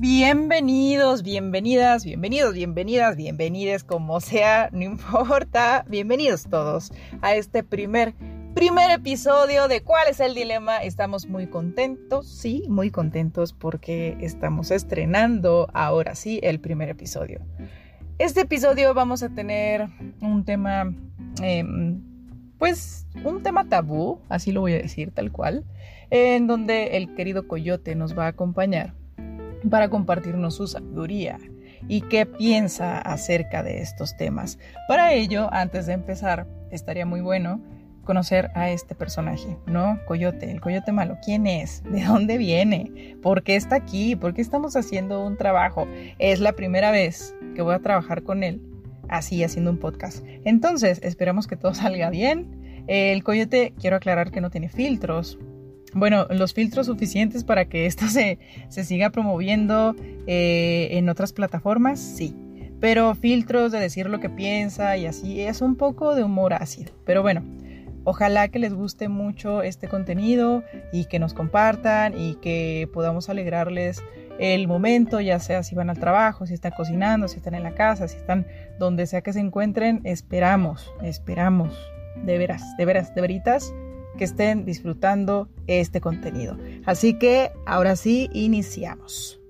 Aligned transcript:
Bienvenidos, 0.00 1.24
bienvenidas, 1.24 2.04
bienvenidos, 2.04 2.54
bienvenidas, 2.54 3.16
bienvenides, 3.16 3.82
como 3.82 4.20
sea, 4.20 4.70
no 4.72 4.84
importa. 4.84 5.84
Bienvenidos 5.88 6.44
todos 6.48 6.92
a 7.20 7.34
este 7.34 7.64
primer, 7.64 8.14
primer 8.54 8.92
episodio 8.92 9.66
de 9.66 9.82
¿Cuál 9.82 10.06
es 10.08 10.20
el 10.20 10.36
dilema? 10.36 10.76
Estamos 10.76 11.26
muy 11.26 11.48
contentos, 11.48 12.28
sí, 12.28 12.62
muy 12.68 12.92
contentos 12.92 13.52
porque 13.52 14.16
estamos 14.20 14.70
estrenando 14.70 15.68
ahora 15.74 16.14
sí 16.14 16.38
el 16.44 16.60
primer 16.60 16.90
episodio. 16.90 17.40
Este 18.18 18.42
episodio 18.42 18.94
vamos 18.94 19.24
a 19.24 19.30
tener 19.30 19.88
un 20.20 20.44
tema, 20.44 20.94
em, 21.42 22.00
pues 22.56 23.08
un 23.24 23.42
tema 23.42 23.68
tabú, 23.68 24.20
así 24.28 24.52
lo 24.52 24.60
voy 24.60 24.74
a 24.74 24.78
decir 24.78 25.10
tal 25.10 25.32
cual, 25.32 25.64
en 26.10 26.46
donde 26.46 26.96
el 26.96 27.16
querido 27.16 27.48
Coyote 27.48 27.96
nos 27.96 28.16
va 28.16 28.26
a 28.26 28.28
acompañar 28.28 28.94
para 29.70 29.88
compartirnos 29.88 30.56
su 30.56 30.66
sabiduría 30.66 31.38
y 31.86 32.02
qué 32.02 32.26
piensa 32.26 32.98
acerca 32.98 33.62
de 33.62 33.80
estos 33.80 34.16
temas. 34.16 34.58
Para 34.88 35.12
ello, 35.12 35.48
antes 35.52 35.86
de 35.86 35.92
empezar, 35.92 36.46
estaría 36.70 37.06
muy 37.06 37.20
bueno 37.20 37.60
conocer 38.04 38.50
a 38.54 38.70
este 38.70 38.94
personaje, 38.94 39.58
¿no? 39.66 40.00
Coyote, 40.06 40.50
el 40.50 40.62
coyote 40.62 40.92
malo. 40.92 41.18
¿Quién 41.22 41.46
es? 41.46 41.82
¿De 41.84 42.04
dónde 42.04 42.38
viene? 42.38 43.16
¿Por 43.22 43.42
qué 43.42 43.54
está 43.54 43.76
aquí? 43.76 44.16
¿Por 44.16 44.32
qué 44.32 44.40
estamos 44.40 44.76
haciendo 44.76 45.24
un 45.24 45.36
trabajo? 45.36 45.86
Es 46.18 46.40
la 46.40 46.52
primera 46.52 46.90
vez 46.90 47.34
que 47.54 47.60
voy 47.60 47.74
a 47.74 47.80
trabajar 47.80 48.22
con 48.22 48.42
él, 48.44 48.62
así 49.10 49.44
haciendo 49.44 49.70
un 49.70 49.78
podcast. 49.78 50.24
Entonces, 50.44 51.00
esperamos 51.02 51.46
que 51.46 51.56
todo 51.56 51.74
salga 51.74 52.08
bien. 52.08 52.84
El 52.86 53.22
coyote, 53.22 53.74
quiero 53.78 53.96
aclarar 53.96 54.30
que 54.30 54.40
no 54.40 54.48
tiene 54.48 54.70
filtros, 54.70 55.38
bueno, 55.94 56.26
los 56.30 56.54
filtros 56.54 56.86
suficientes 56.86 57.44
para 57.44 57.66
que 57.66 57.86
esto 57.86 58.06
se, 58.08 58.38
siga 58.68 59.10
promoviendo 59.10 59.94
eh, 60.26 60.88
en 60.92 61.08
otras 61.08 61.32
plataformas, 61.32 62.00
sí. 62.00 62.34
Pero 62.80 63.14
filtros 63.16 63.72
de 63.72 63.80
decir 63.80 64.08
lo 64.08 64.20
que 64.20 64.30
piensa 64.30 64.96
y 64.96 65.06
así 65.06 65.40
es 65.40 65.62
un 65.62 65.74
poco 65.74 66.14
de 66.14 66.22
humor 66.22 66.54
ácido. 66.54 66.92
Pero 67.04 67.22
bueno, 67.22 67.42
ojalá 68.04 68.48
que 68.48 68.60
les 68.60 68.72
guste 68.72 69.08
mucho 69.08 69.62
este 69.62 69.88
contenido 69.88 70.62
y 70.92 71.06
que 71.06 71.18
nos 71.18 71.34
compartan 71.34 72.16
y 72.16 72.36
que 72.36 72.88
podamos 72.92 73.28
alegrarles 73.28 74.00
el 74.38 74.68
momento, 74.68 75.20
ya 75.20 75.40
sea 75.40 75.64
si 75.64 75.74
van 75.74 75.90
al 75.90 75.98
trabajo, 75.98 76.46
si 76.46 76.54
están 76.54 76.70
cocinando, 76.76 77.26
si 77.26 77.38
están 77.38 77.54
en 77.54 77.64
la 77.64 77.74
casa, 77.74 78.06
si 78.06 78.16
están 78.16 78.46
donde 78.78 79.06
sea 79.08 79.22
que 79.22 79.32
se 79.32 79.40
encuentren. 79.40 80.00
Esperamos, 80.04 80.92
esperamos, 81.02 81.76
de 82.24 82.38
veras, 82.38 82.62
de 82.76 82.84
veras, 82.84 83.12
de 83.12 83.20
veritas 83.20 83.72
que 84.18 84.24
estén 84.24 84.66
disfrutando 84.66 85.48
este 85.66 86.02
contenido. 86.02 86.58
Así 86.84 87.14
que 87.14 87.50
ahora 87.64 87.96
sí, 87.96 88.28
iniciamos. 88.34 89.40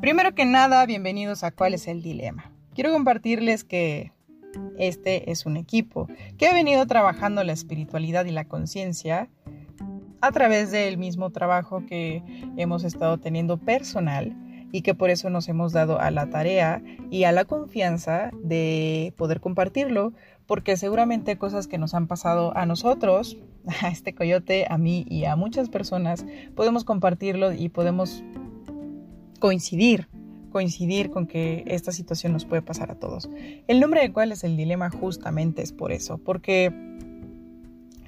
Primero 0.00 0.34
que 0.34 0.44
nada, 0.44 0.86
bienvenidos 0.86 1.42
a 1.42 1.50
¿Cuál 1.50 1.74
es 1.74 1.88
el 1.88 2.02
dilema? 2.02 2.52
Quiero 2.74 2.92
compartirles 2.92 3.64
que 3.64 4.12
este 4.78 5.30
es 5.30 5.46
un 5.46 5.56
equipo 5.56 6.08
que 6.38 6.46
ha 6.46 6.54
venido 6.54 6.86
trabajando 6.86 7.42
la 7.42 7.52
espiritualidad 7.52 8.24
y 8.26 8.30
la 8.30 8.44
conciencia 8.44 9.28
a 10.20 10.30
través 10.30 10.70
del 10.70 10.98
mismo 10.98 11.30
trabajo 11.30 11.84
que 11.86 12.22
hemos 12.56 12.84
estado 12.84 13.18
teniendo 13.18 13.58
personal 13.58 14.36
y 14.72 14.82
que 14.82 14.94
por 14.94 15.10
eso 15.10 15.30
nos 15.30 15.48
hemos 15.48 15.72
dado 15.72 16.00
a 16.00 16.10
la 16.10 16.30
tarea 16.30 16.82
y 17.10 17.24
a 17.24 17.32
la 17.32 17.44
confianza 17.44 18.30
de 18.42 19.12
poder 19.16 19.40
compartirlo 19.40 20.14
porque 20.46 20.76
seguramente 20.76 21.38
cosas 21.38 21.66
que 21.66 21.78
nos 21.78 21.94
han 21.94 22.06
pasado 22.06 22.56
a 22.56 22.66
nosotros, 22.66 23.38
a 23.82 23.88
este 23.88 24.14
coyote, 24.14 24.66
a 24.68 24.78
mí 24.78 25.04
y 25.08 25.24
a 25.24 25.36
muchas 25.36 25.68
personas, 25.68 26.24
podemos 26.54 26.84
compartirlo 26.84 27.52
y 27.52 27.68
podemos 27.68 28.22
coincidir, 29.38 30.08
coincidir 30.50 31.10
con 31.10 31.26
que 31.26 31.64
esta 31.66 31.92
situación 31.92 32.32
nos 32.32 32.44
puede 32.44 32.62
pasar 32.62 32.90
a 32.90 32.94
todos. 32.94 33.28
El 33.66 33.80
nombre 33.80 34.02
de 34.02 34.12
cuál 34.12 34.32
es 34.32 34.44
el 34.44 34.56
dilema 34.56 34.90
justamente 34.90 35.62
es 35.62 35.72
por 35.72 35.92
eso, 35.92 36.18
porque 36.18 36.72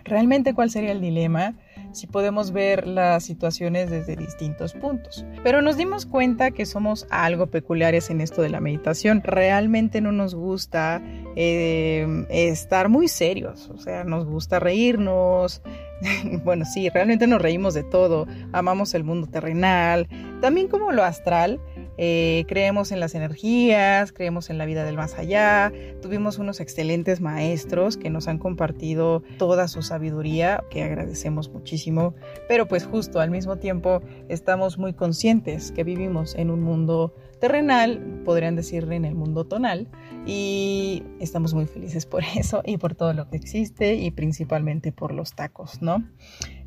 realmente 0.04 0.54
cuál 0.54 0.70
sería 0.70 0.92
el 0.92 1.00
dilema 1.00 1.56
si 1.94 2.06
podemos 2.06 2.52
ver 2.52 2.86
las 2.86 3.24
situaciones 3.24 3.90
desde 3.90 4.16
distintos 4.16 4.74
puntos. 4.74 5.24
Pero 5.42 5.62
nos 5.62 5.76
dimos 5.76 6.06
cuenta 6.06 6.50
que 6.50 6.66
somos 6.66 7.06
algo 7.10 7.46
peculiares 7.46 8.10
en 8.10 8.20
esto 8.20 8.42
de 8.42 8.50
la 8.50 8.60
meditación. 8.60 9.22
Realmente 9.22 10.00
no 10.00 10.12
nos 10.12 10.34
gusta 10.34 11.02
eh, 11.36 12.26
estar 12.28 12.88
muy 12.88 13.08
serios, 13.08 13.70
o 13.70 13.78
sea, 13.78 14.04
nos 14.04 14.26
gusta 14.26 14.58
reírnos. 14.58 15.62
bueno, 16.44 16.64
sí, 16.64 16.88
realmente 16.88 17.26
nos 17.26 17.40
reímos 17.40 17.74
de 17.74 17.84
todo. 17.84 18.26
Amamos 18.52 18.94
el 18.94 19.04
mundo 19.04 19.26
terrenal, 19.26 20.08
también 20.40 20.68
como 20.68 20.92
lo 20.92 21.04
astral 21.04 21.60
eh, 21.96 22.44
creemos 22.48 22.92
en 22.92 23.00
las 23.00 23.14
energías, 23.14 24.12
creemos 24.12 24.50
en 24.50 24.58
la 24.58 24.66
vida 24.66 24.84
del 24.84 24.96
más 24.96 25.14
allá. 25.14 25.72
Tuvimos 26.02 26.38
unos 26.38 26.60
excelentes 26.60 27.20
maestros 27.20 27.96
que 27.96 28.10
nos 28.10 28.28
han 28.28 28.38
compartido 28.38 29.22
toda 29.38 29.68
su 29.68 29.82
sabiduría, 29.82 30.64
que 30.70 30.82
agradecemos 30.82 31.50
muchísimo, 31.50 32.14
pero 32.48 32.66
pues 32.66 32.84
justo 32.84 33.20
al 33.20 33.30
mismo 33.30 33.56
tiempo 33.56 34.02
estamos 34.28 34.78
muy 34.78 34.94
conscientes 34.94 35.72
que 35.72 35.84
vivimos 35.84 36.34
en 36.34 36.50
un 36.50 36.62
mundo 36.62 37.14
terrenal, 37.40 38.22
podrían 38.24 38.56
decirle 38.56 38.96
en 38.96 39.04
el 39.04 39.14
mundo 39.14 39.44
tonal, 39.44 39.88
y 40.26 41.02
estamos 41.20 41.54
muy 41.54 41.66
felices 41.66 42.06
por 42.06 42.24
eso 42.36 42.62
y 42.64 42.78
por 42.78 42.94
todo 42.94 43.12
lo 43.12 43.28
que 43.28 43.36
existe 43.36 43.94
y 43.94 44.10
principalmente 44.10 44.92
por 44.92 45.12
los 45.12 45.34
tacos, 45.34 45.82
¿no? 45.82 46.04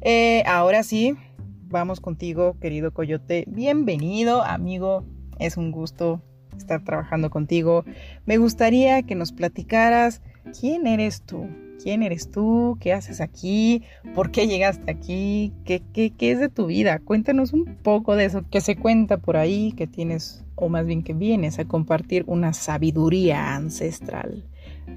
Eh, 0.01 0.43
ahora 0.45 0.83
sí, 0.83 1.15
vamos 1.69 1.99
contigo, 1.99 2.57
querido 2.59 2.93
Coyote. 2.93 3.45
Bienvenido, 3.47 4.43
amigo 4.43 5.03
es 5.39 5.57
un 5.57 5.71
gusto 5.71 6.21
estar 6.57 6.83
trabajando 6.83 7.29
contigo. 7.29 7.85
Me 8.25 8.37
gustaría 8.37 9.03
que 9.03 9.15
nos 9.15 9.31
platicaras 9.31 10.21
quién 10.59 10.87
eres 10.87 11.21
tú, 11.21 11.47
quién 11.81 12.03
eres 12.03 12.31
tú, 12.31 12.77
qué 12.79 12.93
haces 12.93 13.21
aquí, 13.21 13.83
por 14.15 14.31
qué 14.31 14.47
llegaste 14.47 14.89
aquí, 14.91 15.53
qué, 15.65 15.81
qué, 15.93 16.11
qué 16.11 16.31
es 16.31 16.39
de 16.39 16.49
tu 16.49 16.67
vida. 16.67 16.99
Cuéntanos 16.99 17.53
un 17.53 17.77
poco 17.83 18.15
de 18.15 18.25
eso 18.25 18.43
que 18.49 18.61
se 18.61 18.75
cuenta 18.75 19.17
por 19.17 19.37
ahí, 19.37 19.73
que 19.73 19.87
tienes, 19.87 20.43
o 20.55 20.69
más 20.69 20.85
bien 20.85 21.03
que 21.03 21.13
vienes 21.13 21.59
a 21.59 21.65
compartir 21.65 22.23
una 22.27 22.53
sabiduría 22.53 23.55
ancestral. 23.55 24.45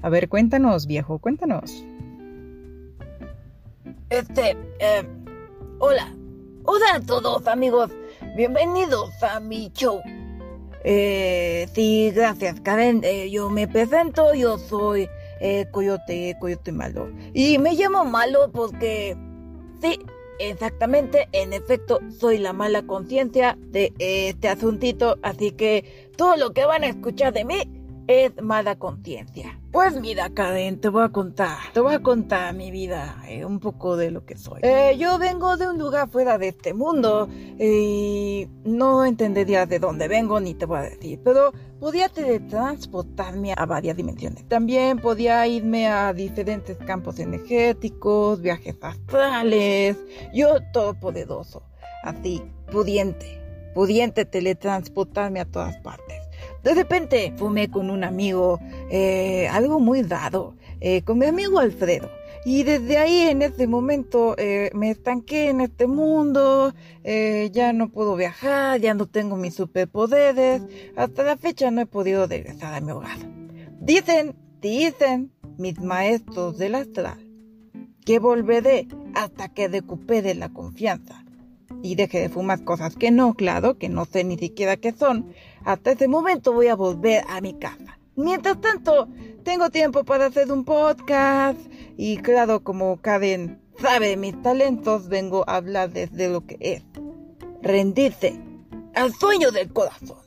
A 0.01 0.09
ver, 0.09 0.29
cuéntanos, 0.29 0.87
viejo, 0.87 1.19
cuéntanos. 1.19 1.85
Este, 4.09 4.57
eh, 4.79 5.03
hola, 5.79 6.13
hola 6.65 6.85
a 6.95 6.99
todos 6.99 7.47
amigos, 7.47 7.91
bienvenidos 8.35 9.11
a 9.23 9.39
mi 9.39 9.71
show. 9.73 10.01
Eh, 10.83 11.67
sí, 11.73 12.11
gracias, 12.11 12.59
Karen. 12.61 13.01
Eh, 13.03 13.29
yo 13.29 13.49
me 13.49 13.67
presento, 13.67 14.33
yo 14.33 14.57
soy 14.57 15.09
eh, 15.39 15.65
Coyote, 15.71 16.35
Coyote 16.39 16.71
Malo. 16.71 17.09
Y 17.33 17.57
me 17.57 17.73
llamo 17.73 18.05
Malo 18.05 18.51
porque, 18.51 19.15
sí, 19.81 19.99
exactamente, 20.39 21.27
en 21.31 21.53
efecto, 21.53 21.99
soy 22.17 22.37
la 22.37 22.53
mala 22.53 22.83
conciencia 22.83 23.57
de 23.59 23.93
este 23.99 24.49
asuntito, 24.49 25.17
así 25.21 25.51
que 25.51 26.09
todo 26.17 26.35
lo 26.35 26.53
que 26.53 26.65
van 26.65 26.83
a 26.83 26.87
escuchar 26.87 27.33
de 27.33 27.45
mí 27.45 27.80
es 28.11 28.41
mala 28.41 28.77
conciencia. 28.77 29.59
Pues 29.71 29.99
mira, 30.01 30.29
Karen, 30.29 30.81
te 30.81 30.89
voy 30.89 31.03
a 31.03 31.09
contar, 31.09 31.57
te 31.73 31.79
voy 31.79 31.93
a 31.93 32.01
contar 32.01 32.53
mi 32.53 32.71
vida, 32.71 33.23
eh, 33.27 33.45
un 33.45 33.59
poco 33.59 33.95
de 33.95 34.11
lo 34.11 34.25
que 34.25 34.35
soy. 34.35 34.59
Eh, 34.63 34.97
yo 34.99 35.17
vengo 35.17 35.55
de 35.55 35.69
un 35.69 35.77
lugar 35.77 36.09
fuera 36.09 36.37
de 36.37 36.49
este 36.49 36.73
mundo 36.73 37.29
y 37.57 38.49
no 38.65 39.05
entendería 39.05 39.65
de 39.65 39.79
dónde 39.79 40.09
vengo 40.09 40.39
ni 40.41 40.53
te 40.53 40.65
voy 40.65 40.79
a 40.79 40.81
decir, 40.81 41.21
pero 41.23 41.53
podía 41.79 42.09
teletransportarme 42.09 43.53
a 43.55 43.65
varias 43.65 43.95
dimensiones. 43.95 44.47
También 44.47 44.99
podía 44.99 45.47
irme 45.47 45.87
a 45.87 46.13
diferentes 46.13 46.77
campos 46.77 47.17
energéticos, 47.19 48.41
viajes 48.41 48.75
astrales, 48.81 49.97
yo 50.33 50.57
todopoderoso, 50.73 51.63
así, 52.03 52.43
pudiente, 52.71 53.41
pudiente 53.73 54.25
teletransportarme 54.25 55.39
a 55.39 55.45
todas 55.45 55.77
partes. 55.77 56.20
De 56.63 56.75
repente 56.75 57.33
fumé 57.37 57.69
con 57.69 57.89
un 57.89 58.03
amigo, 58.03 58.59
eh, 58.89 59.47
algo 59.47 59.79
muy 59.79 60.03
dado, 60.03 60.55
eh, 60.79 61.01
con 61.01 61.17
mi 61.17 61.25
amigo 61.25 61.59
Alfredo. 61.59 62.09
Y 62.43 62.63
desde 62.63 62.97
ahí, 62.97 63.29
en 63.29 63.43
ese 63.43 63.67
momento, 63.67 64.35
eh, 64.37 64.71
me 64.73 64.89
estanqué 64.89 65.49
en 65.49 65.61
este 65.61 65.85
mundo, 65.85 66.73
ya 67.03 67.71
no 67.71 67.89
puedo 67.89 68.15
viajar, 68.15 68.79
ya 68.79 68.95
no 68.95 69.05
tengo 69.05 69.37
mis 69.37 69.53
superpoderes. 69.53 70.63
Hasta 70.95 71.23
la 71.23 71.37
fecha 71.37 71.69
no 71.69 71.81
he 71.81 71.85
podido 71.85 72.25
regresar 72.25 72.73
a 72.73 72.81
mi 72.81 72.91
hogar. 72.91 73.17
Dicen, 73.79 74.35
dicen 74.59 75.31
mis 75.57 75.79
maestros 75.79 76.57
del 76.57 76.75
astral 76.75 77.27
que 78.05 78.17
volveré 78.17 78.87
hasta 79.13 79.49
que 79.49 79.67
recupere 79.67 80.33
la 80.33 80.49
confianza 80.49 81.20
y 81.83 81.95
deje 81.95 82.19
de 82.19 82.29
fumar 82.29 82.63
cosas 82.63 82.95
que 82.95 83.11
no, 83.11 83.33
claro, 83.33 83.77
que 83.77 83.89
no 83.89 84.05
sé 84.05 84.23
ni 84.23 84.37
siquiera 84.37 84.77
qué 84.77 84.91
son, 84.91 85.33
hasta 85.65 85.91
ese 85.91 86.07
momento 86.07 86.53
voy 86.53 86.67
a 86.67 86.75
volver 86.75 87.23
a 87.27 87.41
mi 87.41 87.53
casa. 87.53 87.99
Mientras 88.15 88.59
tanto, 88.59 89.07
tengo 89.43 89.69
tiempo 89.69 90.03
para 90.03 90.25
hacer 90.27 90.51
un 90.51 90.65
podcast 90.65 91.59
y 91.97 92.17
claro, 92.17 92.63
como 92.63 92.97
Karen 92.97 93.61
sabe 93.79 94.17
mis 94.17 94.39
talentos, 94.41 95.07
vengo 95.07 95.43
a 95.47 95.55
hablar 95.55 95.91
desde 95.91 96.29
lo 96.29 96.45
que 96.45 96.57
es. 96.59 96.83
Rendirse, 97.61 98.39
al 98.93 99.13
sueño 99.13 99.51
del 99.51 99.71
corazón, 99.71 100.19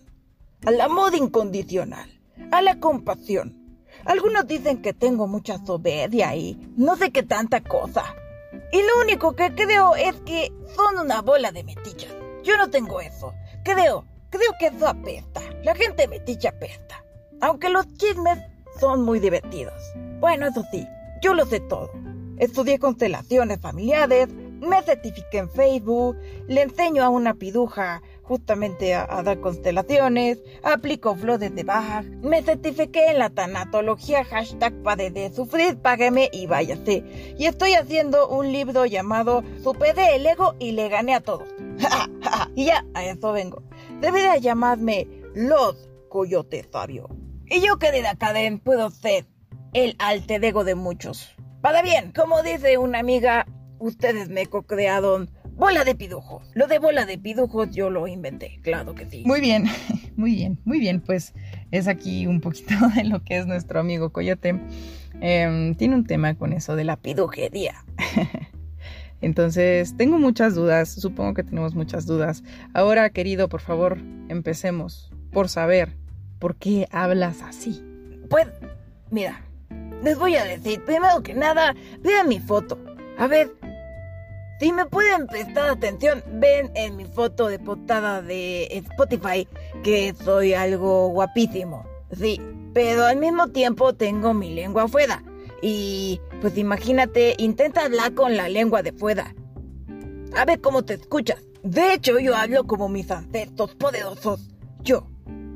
al 0.64 0.80
amor 0.80 1.14
incondicional, 1.14 2.10
a 2.50 2.62
la 2.62 2.80
compasión. 2.80 3.60
Algunos 4.04 4.46
dicen 4.46 4.82
que 4.82 4.92
tengo 4.92 5.26
mucha 5.26 5.58
soberbia 5.64 6.34
y 6.36 6.72
no 6.76 6.96
sé 6.96 7.10
qué 7.10 7.22
tanta 7.22 7.60
cosa. 7.60 8.14
Y 8.72 8.82
lo 8.82 9.00
único 9.00 9.34
que 9.36 9.54
creo 9.54 9.94
es 9.94 10.14
que 10.22 10.52
son 10.74 10.98
una 10.98 11.22
bola 11.22 11.52
de 11.52 11.64
metichas. 11.64 12.12
Yo 12.42 12.56
no 12.56 12.70
tengo 12.70 13.00
eso. 13.00 13.32
Creo, 13.64 14.04
creo 14.30 14.52
que 14.58 14.66
eso 14.66 14.86
apesta. 14.86 15.40
La 15.62 15.74
gente 15.74 16.08
meticha 16.08 16.50
apesta. 16.50 17.04
Aunque 17.40 17.70
los 17.70 17.86
chismes 17.94 18.38
son 18.80 19.02
muy 19.02 19.20
divertidos. 19.20 19.74
Bueno, 20.20 20.46
eso 20.46 20.64
sí, 20.70 20.86
yo 21.22 21.34
lo 21.34 21.46
sé 21.46 21.60
todo. 21.60 21.90
Estudié 22.38 22.78
constelaciones 22.78 23.60
familiares, 23.60 24.28
me 24.32 24.82
certifiqué 24.82 25.38
en 25.38 25.50
Facebook, 25.50 26.16
le 26.48 26.62
enseño 26.62 27.04
a 27.04 27.08
una 27.08 27.34
piduja 27.34 28.02
justamente 28.24 28.94
a, 28.94 29.22
dar 29.22 29.40
constelaciones, 29.40 30.42
aplico 30.62 31.14
flores 31.14 31.54
de 31.54 31.62
Bach, 31.62 32.04
me 32.22 32.42
certifiqué 32.42 33.10
en 33.10 33.18
la 33.18 33.30
tanatología 33.30 34.24
hashtag 34.24 34.74
pare 34.82 35.10
de 35.10 35.32
sufrir, 35.32 35.76
págueme 35.78 36.30
y 36.32 36.46
váyase. 36.46 37.04
Y 37.38 37.46
estoy 37.46 37.74
haciendo 37.74 38.28
un 38.28 38.50
libro 38.50 38.86
llamado 38.86 39.44
Superé 39.62 40.16
el 40.16 40.26
ego 40.26 40.54
y 40.58 40.72
le 40.72 40.88
gané 40.88 41.14
a 41.14 41.20
todos. 41.20 41.48
y 42.54 42.66
ya, 42.66 42.84
a 42.94 43.04
eso 43.04 43.32
vengo. 43.32 43.62
Debería 44.00 44.36
llamarme 44.36 45.06
Los 45.34 45.88
Coyote 46.08 46.66
Sabio. 46.70 47.08
Y 47.46 47.60
yo, 47.60 47.78
querida 47.78 48.16
Karen, 48.16 48.58
puedo 48.58 48.90
ser 48.90 49.26
el 49.74 49.96
alter 49.98 50.44
ego 50.44 50.64
de 50.64 50.74
muchos. 50.74 51.34
Para 51.60 51.82
bien, 51.82 52.12
como 52.12 52.42
dice 52.42 52.78
una 52.78 53.00
amiga, 53.00 53.46
ustedes 53.78 54.28
me 54.28 54.46
co-crearon 54.46 55.30
bola 55.56 55.84
de 55.84 55.94
pidujos. 55.94 56.50
Lo 56.54 56.66
de 56.66 56.78
bola 56.78 57.06
de 57.06 57.18
pidujos 57.18 57.70
yo 57.70 57.90
lo 57.90 58.06
inventé, 58.06 58.58
claro 58.62 58.94
que 58.94 59.06
sí. 59.06 59.22
Muy 59.26 59.40
bien, 59.40 59.66
muy 60.16 60.34
bien, 60.34 60.58
muy 60.64 60.80
bien. 60.80 61.00
Pues 61.00 61.34
es 61.70 61.88
aquí 61.88 62.26
un 62.26 62.40
poquito 62.40 62.74
de 62.94 63.04
lo 63.04 63.22
que 63.22 63.38
es 63.38 63.46
nuestro 63.46 63.80
amigo 63.80 64.10
Coyote. 64.10 64.60
Em, 65.20 65.74
tiene 65.74 65.94
un 65.94 66.04
tema 66.04 66.34
con 66.34 66.52
eso 66.52 66.76
de 66.76 66.84
la 66.84 66.96
pidujería. 66.96 67.84
Entonces, 69.20 69.96
tengo 69.96 70.18
muchas 70.18 70.54
dudas, 70.54 70.90
supongo 70.90 71.32
que 71.32 71.44
tenemos 71.44 71.74
muchas 71.74 72.04
dudas. 72.04 72.42
Ahora, 72.74 73.08
querido, 73.08 73.48
por 73.48 73.62
favor, 73.62 73.98
empecemos 74.28 75.10
por 75.32 75.48
saber 75.48 75.96
por 76.38 76.56
qué 76.56 76.86
hablas 76.90 77.40
así. 77.40 77.82
Pues, 78.28 78.48
mira, 79.10 79.40
les 80.02 80.18
voy 80.18 80.36
a 80.36 80.44
decir, 80.44 80.84
primero 80.84 81.22
que 81.22 81.32
nada, 81.32 81.74
vean 82.02 82.28
mi 82.28 82.38
foto. 82.38 82.78
A 83.16 83.26
ver, 83.26 83.50
si 84.64 84.72
me 84.72 84.86
pueden 84.86 85.26
prestar 85.26 85.68
atención, 85.68 86.24
ven 86.26 86.70
en 86.74 86.96
mi 86.96 87.04
foto 87.04 87.48
de 87.48 87.58
portada 87.58 88.22
de 88.22 88.64
Spotify 88.70 89.46
que 89.82 90.14
soy 90.24 90.54
algo 90.54 91.08
guapísimo. 91.08 91.84
Sí, 92.18 92.40
pero 92.72 93.04
al 93.04 93.18
mismo 93.18 93.48
tiempo 93.48 93.92
tengo 93.94 94.32
mi 94.32 94.54
lengua 94.54 94.84
afuera. 94.84 95.22
Y 95.60 96.18
pues 96.40 96.56
imagínate, 96.56 97.34
intenta 97.36 97.84
hablar 97.84 98.14
con 98.14 98.38
la 98.38 98.48
lengua 98.48 98.82
de 98.82 98.94
fuera. 98.94 99.34
A 100.34 100.46
ver 100.46 100.62
cómo 100.62 100.82
te 100.82 100.94
escuchas. 100.94 101.42
De 101.62 101.92
hecho, 101.92 102.18
yo 102.18 102.34
hablo 102.34 102.64
como 102.64 102.88
mis 102.88 103.10
ancestros 103.10 103.74
poderosos. 103.74 104.48
Yo. 104.82 105.06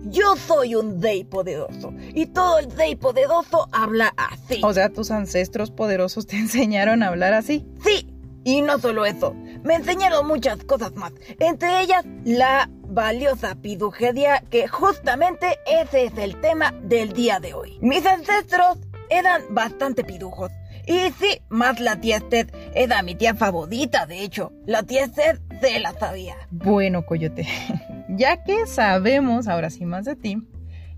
Yo 0.03 0.37
soy 0.37 0.75
un 0.75 1.01
Dey 1.01 1.25
poderoso. 1.25 1.95
Y 2.13 2.27
todo 2.27 2.59
el 2.59 2.69
Dey 2.77 2.95
poderoso 2.95 3.71
habla 3.73 4.13
así. 4.19 4.61
O 4.63 4.75
sea, 4.75 4.91
tus 4.91 5.11
ancestros 5.11 5.71
poderosos 5.71 6.27
te 6.27 6.37
enseñaron 6.39 7.03
a 7.03 7.09
hablar 7.09 7.33
así. 7.33 7.67
Sí. 7.83 8.07
Y 8.49 8.63
no 8.63 8.79
solo 8.79 9.05
eso, 9.05 9.35
me 9.63 9.75
enseñaron 9.75 10.27
muchas 10.27 10.65
cosas 10.65 10.95
más, 10.95 11.13
entre 11.39 11.83
ellas 11.83 12.03
la 12.25 12.71
valiosa 12.81 13.57
pidujedia, 13.57 14.43
que 14.49 14.67
justamente 14.67 15.59
ese 15.67 16.07
es 16.07 16.17
el 16.17 16.41
tema 16.41 16.73
del 16.83 17.13
día 17.13 17.41
de 17.41 17.53
hoy. 17.53 17.77
Mis 17.83 18.07
ancestros 18.07 18.79
eran 19.11 19.43
bastante 19.51 20.03
pidujos. 20.03 20.51
Y 20.87 21.11
sí, 21.21 21.43
más 21.51 21.79
la 21.79 22.01
tía 22.01 22.17
Esther 22.17 22.51
era 22.75 23.03
mi 23.03 23.15
tía 23.15 23.35
favorita, 23.35 24.07
de 24.07 24.23
hecho. 24.23 24.51
La 24.65 24.83
tía 24.83 25.05
Esther 25.05 25.43
se 25.61 25.79
la 25.79 25.93
sabía. 25.93 26.37
Bueno, 26.51 27.05
Coyote, 27.05 27.47
ya 28.09 28.45
que 28.45 28.67
sabemos 28.67 29.47
ahora 29.47 29.69
sí 29.69 29.85
más 29.85 30.07
de 30.07 30.17
ti, 30.17 30.43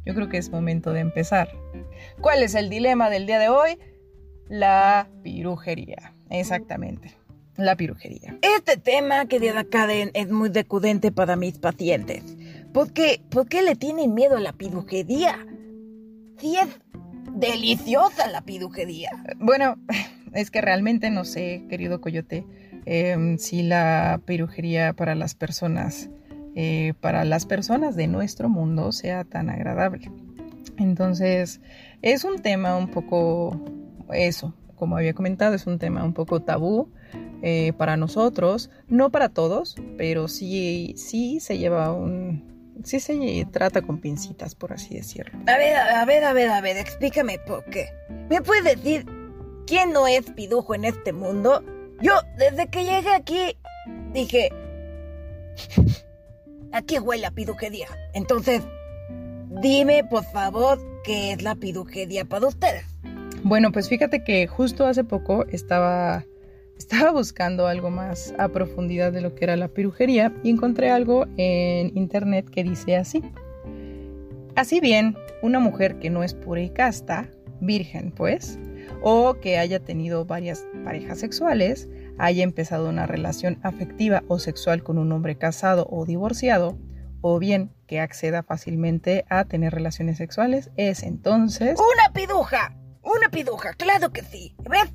yo 0.06 0.14
creo 0.14 0.28
que 0.28 0.38
es 0.38 0.50
momento 0.50 0.92
de 0.92 1.00
empezar. 1.00 1.50
¿Cuál 2.20 2.44
es 2.44 2.54
el 2.54 2.70
dilema 2.70 3.10
del 3.10 3.26
día 3.26 3.40
de 3.40 3.48
hoy? 3.48 3.76
La 4.48 5.08
pirujería. 5.24 6.14
Exactamente. 6.30 7.19
La 7.56 7.76
pirujería. 7.76 8.38
Este 8.42 8.76
tema, 8.76 9.26
querida 9.26 9.64
Karen, 9.64 10.10
es 10.14 10.30
muy 10.30 10.48
decudente 10.48 11.12
para 11.12 11.36
mis 11.36 11.58
pacientes. 11.58 12.22
¿Por 12.72 12.92
qué? 12.92 13.20
¿Por 13.30 13.48
qué 13.48 13.62
le 13.62 13.74
tienen 13.74 14.14
miedo 14.14 14.36
a 14.36 14.40
la 14.40 14.52
pirujería? 14.52 15.38
Si 16.38 16.56
es 16.56 16.68
deliciosa 17.34 18.28
la 18.28 18.42
pidujería. 18.42 19.10
Bueno, 19.38 19.76
es 20.32 20.50
que 20.50 20.60
realmente 20.60 21.10
no 21.10 21.24
sé, 21.24 21.64
querido 21.68 22.00
coyote, 22.00 22.46
em, 22.86 23.38
si 23.38 23.62
la 23.62 24.20
pirujería 24.24 24.92
para 24.92 25.14
las 25.14 25.34
personas, 25.34 26.08
eh, 26.54 26.94
para 27.00 27.24
las 27.24 27.46
personas 27.46 27.96
de 27.96 28.06
nuestro 28.06 28.48
mundo 28.48 28.92
sea 28.92 29.24
tan 29.24 29.50
agradable. 29.50 30.10
Entonces, 30.78 31.60
es 32.00 32.24
un 32.24 32.40
tema 32.40 32.76
un 32.76 32.88
poco, 32.88 33.60
eso, 34.12 34.54
como 34.76 34.96
había 34.96 35.12
comentado, 35.12 35.54
es 35.54 35.66
un 35.66 35.78
tema 35.78 36.04
un 36.04 36.14
poco 36.14 36.40
tabú 36.40 36.90
eh, 37.42 37.72
para 37.76 37.96
nosotros, 37.96 38.70
no 38.88 39.10
para 39.10 39.28
todos, 39.28 39.76
pero 39.96 40.28
sí, 40.28 40.94
sí 40.96 41.40
se 41.40 41.58
lleva 41.58 41.92
un, 41.92 42.50
sí 42.84 43.00
se 43.00 43.46
trata 43.50 43.82
con 43.82 43.98
pincitas, 43.98 44.54
por 44.54 44.72
así 44.72 44.94
decirlo. 44.94 45.38
A 45.46 45.56
ver, 45.56 45.76
a 45.76 46.04
ver, 46.04 46.24
a 46.24 46.32
ver, 46.32 46.50
a 46.50 46.60
ver, 46.60 46.76
explícame 46.76 47.38
por 47.38 47.64
qué. 47.64 47.88
¿Me 48.28 48.40
puedes 48.42 48.64
decir 48.64 49.06
quién 49.66 49.92
no 49.92 50.06
es 50.06 50.30
pidujo 50.30 50.74
en 50.74 50.84
este 50.84 51.12
mundo? 51.12 51.64
Yo, 52.00 52.12
desde 52.38 52.68
que 52.68 52.84
llegué 52.84 53.14
aquí, 53.14 53.56
dije, 54.12 54.50
aquí 56.72 56.98
huele 56.98 57.26
a 57.26 57.30
pidujería. 57.30 57.88
Entonces, 58.14 58.62
dime, 59.62 60.04
por 60.04 60.24
favor, 60.24 60.78
qué 61.04 61.32
es 61.32 61.42
la 61.42 61.54
pidujería 61.54 62.24
para 62.24 62.48
ustedes. 62.48 62.84
Bueno, 63.42 63.72
pues 63.72 63.88
fíjate 63.88 64.22
que 64.22 64.46
justo 64.46 64.86
hace 64.86 65.04
poco 65.04 65.46
estaba 65.46 66.24
estaba 66.80 67.10
buscando 67.10 67.66
algo 67.66 67.90
más 67.90 68.34
a 68.38 68.48
profundidad 68.48 69.12
de 69.12 69.20
lo 69.20 69.34
que 69.34 69.44
era 69.44 69.54
la 69.54 69.68
pirujería 69.68 70.32
y 70.42 70.48
encontré 70.48 70.90
algo 70.90 71.26
en 71.36 71.94
internet 71.94 72.48
que 72.48 72.64
dice 72.64 72.96
así. 72.96 73.22
Así 74.56 74.80
bien, 74.80 75.14
una 75.42 75.60
mujer 75.60 75.98
que 75.98 76.08
no 76.08 76.24
es 76.24 76.32
pura 76.32 76.62
y 76.62 76.70
casta, 76.70 77.28
virgen 77.60 78.12
pues, 78.12 78.58
o 79.02 79.34
que 79.34 79.58
haya 79.58 79.80
tenido 79.80 80.24
varias 80.24 80.66
parejas 80.82 81.18
sexuales, 81.18 81.86
haya 82.16 82.42
empezado 82.42 82.88
una 82.88 83.06
relación 83.06 83.58
afectiva 83.62 84.22
o 84.28 84.38
sexual 84.38 84.82
con 84.82 84.96
un 84.96 85.12
hombre 85.12 85.36
casado 85.36 85.86
o 85.90 86.06
divorciado, 86.06 86.78
o 87.20 87.38
bien 87.38 87.72
que 87.86 88.00
acceda 88.00 88.42
fácilmente 88.42 89.26
a 89.28 89.44
tener 89.44 89.74
relaciones 89.74 90.16
sexuales, 90.16 90.70
es 90.78 91.02
entonces... 91.02 91.78
¡Una 91.78 92.14
piduja! 92.14 92.74
¡Una 93.02 93.28
piduja! 93.30 93.74
¡Claro 93.74 94.12
que 94.12 94.22
sí! 94.22 94.54
¿Ves? 94.66 94.90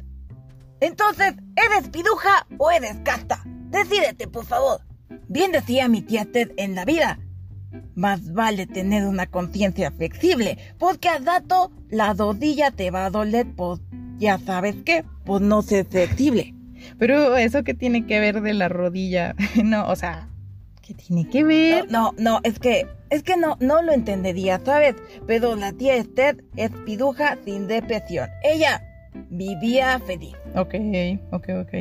Entonces, 0.79 1.33
¿eres 1.55 1.89
piduja 1.89 2.47
o 2.57 2.71
eres 2.71 2.97
casta? 3.03 3.41
Decídete, 3.69 4.27
por 4.27 4.45
favor. 4.45 4.81
Bien 5.27 5.51
decía 5.51 5.87
mi 5.87 6.01
tía 6.01 6.25
Ted 6.25 6.51
en 6.57 6.75
la 6.75 6.85
vida. 6.85 7.19
Más 7.95 8.33
vale 8.33 8.67
tener 8.67 9.05
una 9.05 9.27
conciencia 9.27 9.91
flexible, 9.91 10.57
porque 10.77 11.09
al 11.09 11.25
dato 11.25 11.71
la 11.89 12.13
rodilla 12.13 12.71
te 12.71 12.91
va 12.91 13.05
a 13.05 13.09
doler 13.09 13.47
por, 13.55 13.79
ya 14.17 14.37
sabes 14.37 14.75
qué, 14.85 15.03
por 15.25 15.41
no 15.41 15.61
ser 15.61 15.85
flexible. 15.85 16.53
Pero 16.99 17.35
eso 17.35 17.63
que 17.63 17.73
tiene 17.73 18.05
que 18.05 18.19
ver 18.19 18.41
de 18.41 18.53
la 18.53 18.69
rodilla, 18.69 19.35
no, 19.63 19.87
o 19.87 19.95
sea, 19.95 20.29
¿qué 20.81 20.93
tiene 20.93 21.27
que 21.29 21.43
ver? 21.43 21.89
No, 21.89 22.13
no, 22.17 22.39
es 22.43 22.59
que, 22.59 22.87
es 23.09 23.23
que 23.23 23.37
no, 23.37 23.57
no 23.59 23.81
lo 23.81 23.91
entendería, 23.91 24.61
¿sabes? 24.63 24.95
Pero 25.25 25.55
la 25.55 25.71
tía 25.73 25.95
Esther 25.95 26.43
es 26.55 26.71
piduja 26.85 27.37
sin 27.43 27.67
depresión. 27.67 28.29
Ella 28.43 28.81
vivía 29.29 29.99
feliz. 29.99 30.35
Ok, 30.55 30.75
ok, 31.31 31.49
ok. 31.61 31.73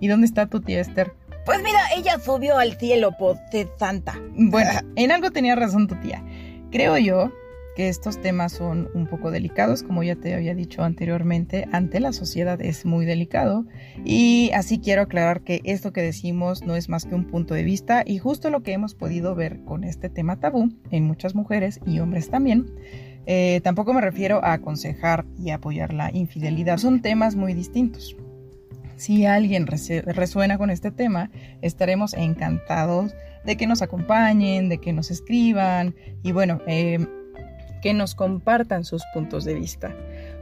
¿Y 0.00 0.08
dónde 0.08 0.26
está 0.26 0.46
tu 0.46 0.60
tía 0.60 0.80
Esther? 0.80 1.12
Pues 1.44 1.62
mira, 1.62 1.80
ella 1.96 2.18
subió 2.18 2.56
al 2.58 2.78
cielo 2.78 3.12
por 3.18 3.36
ser 3.50 3.68
santa. 3.78 4.18
Bueno, 4.34 4.70
en 4.96 5.10
algo 5.10 5.30
tenía 5.30 5.56
razón 5.56 5.88
tu 5.88 5.96
tía. 5.96 6.24
Creo 6.70 6.96
yo 6.98 7.32
que 7.74 7.88
estos 7.88 8.20
temas 8.20 8.52
son 8.52 8.90
un 8.94 9.06
poco 9.06 9.30
delicados, 9.30 9.82
como 9.82 10.02
ya 10.02 10.16
te 10.16 10.34
había 10.34 10.54
dicho 10.54 10.82
anteriormente, 10.82 11.66
ante 11.72 12.00
la 12.00 12.12
sociedad 12.12 12.60
es 12.60 12.84
muy 12.84 13.06
delicado 13.06 13.64
y 14.04 14.50
así 14.54 14.78
quiero 14.78 15.02
aclarar 15.02 15.40
que 15.42 15.60
esto 15.64 15.92
que 15.92 16.02
decimos 16.02 16.62
no 16.64 16.76
es 16.76 16.88
más 16.88 17.06
que 17.06 17.14
un 17.14 17.24
punto 17.24 17.54
de 17.54 17.62
vista 17.62 18.02
y 18.06 18.18
justo 18.18 18.50
lo 18.50 18.62
que 18.62 18.72
hemos 18.72 18.94
podido 18.94 19.34
ver 19.34 19.64
con 19.64 19.84
este 19.84 20.10
tema 20.10 20.38
tabú 20.38 20.70
en 20.90 21.04
muchas 21.04 21.34
mujeres 21.34 21.80
y 21.86 21.98
hombres 22.00 22.28
también 22.28 22.66
eh, 23.26 23.60
tampoco 23.62 23.92
me 23.92 24.00
refiero 24.00 24.44
a 24.44 24.54
aconsejar 24.54 25.24
y 25.38 25.50
apoyar 25.50 25.92
la 25.92 26.10
infidelidad, 26.12 26.78
son 26.78 27.02
temas 27.02 27.36
muy 27.36 27.54
distintos. 27.54 28.16
Si 28.96 29.26
alguien 29.26 29.66
resuena 29.66 30.58
con 30.58 30.70
este 30.70 30.92
tema, 30.92 31.30
estaremos 31.60 32.14
encantados 32.14 33.14
de 33.44 33.56
que 33.56 33.66
nos 33.66 33.82
acompañen, 33.82 34.68
de 34.68 34.78
que 34.78 34.92
nos 34.92 35.10
escriban 35.10 35.94
y 36.22 36.30
bueno, 36.30 36.60
eh, 36.66 37.04
que 37.82 37.94
nos 37.94 38.14
compartan 38.14 38.84
sus 38.84 39.02
puntos 39.12 39.44
de 39.44 39.54
vista. 39.54 39.96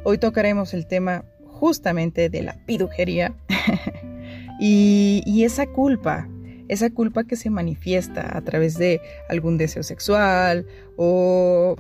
Hoy 0.05 0.19
tocaremos 0.19 0.75
el 0.75 0.87
tema 0.87 1.25
justamente 1.47 2.29
de 2.29 2.43
la 2.43 2.55
pidujería 2.67 3.35
y, 4.61 5.23
y 5.25 5.45
esa 5.45 5.67
culpa, 5.67 6.29
esa 6.69 6.91
culpa 6.91 7.25
que 7.25 7.37
se 7.37 7.49
manifiesta 7.49 8.37
a 8.37 8.43
través 8.43 8.77
de 8.77 9.01
algún 9.29 9.57
deseo 9.57 9.83
sexual 9.83 10.67
o 10.97 11.77